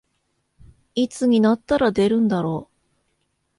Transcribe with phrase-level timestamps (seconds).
[0.95, 2.75] いつになったら出るんだろう